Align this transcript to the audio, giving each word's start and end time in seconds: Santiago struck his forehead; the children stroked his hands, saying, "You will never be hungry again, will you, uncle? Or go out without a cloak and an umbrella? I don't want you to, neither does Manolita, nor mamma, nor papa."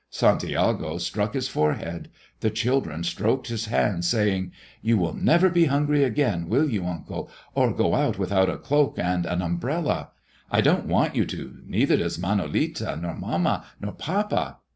Santiago 0.09 0.97
struck 0.97 1.35
his 1.35 1.47
forehead; 1.47 2.09
the 2.39 2.49
children 2.49 3.03
stroked 3.03 3.49
his 3.49 3.65
hands, 3.65 4.07
saying, 4.09 4.51
"You 4.81 4.97
will 4.97 5.13
never 5.13 5.47
be 5.47 5.65
hungry 5.65 6.03
again, 6.03 6.49
will 6.49 6.67
you, 6.67 6.87
uncle? 6.87 7.29
Or 7.53 7.71
go 7.71 7.93
out 7.93 8.17
without 8.17 8.49
a 8.49 8.57
cloak 8.57 8.97
and 8.97 9.27
an 9.27 9.43
umbrella? 9.43 10.09
I 10.49 10.61
don't 10.61 10.87
want 10.87 11.15
you 11.15 11.25
to, 11.27 11.59
neither 11.67 11.97
does 11.97 12.17
Manolita, 12.17 12.97
nor 12.99 13.13
mamma, 13.13 13.63
nor 13.79 13.91
papa." 13.91 14.57